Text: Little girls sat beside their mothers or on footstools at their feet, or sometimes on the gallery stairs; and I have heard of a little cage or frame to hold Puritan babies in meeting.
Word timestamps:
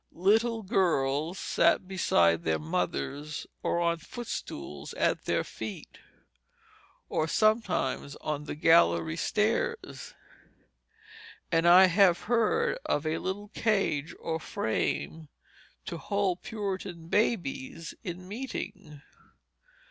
Little 0.13 0.63
girls 0.63 1.37
sat 1.37 1.87
beside 1.87 2.43
their 2.43 2.57
mothers 2.57 3.45
or 3.61 3.79
on 3.79 3.99
footstools 3.99 4.95
at 4.95 5.25
their 5.25 5.43
feet, 5.43 5.99
or 7.07 7.27
sometimes 7.27 8.15
on 8.15 8.45
the 8.45 8.55
gallery 8.55 9.15
stairs; 9.15 10.15
and 11.51 11.67
I 11.67 11.85
have 11.85 12.21
heard 12.21 12.79
of 12.83 13.05
a 13.05 13.19
little 13.19 13.49
cage 13.49 14.15
or 14.19 14.39
frame 14.39 15.29
to 15.85 15.99
hold 15.99 16.41
Puritan 16.41 17.07
babies 17.07 17.93
in 18.03 18.27
meeting. 18.27 19.03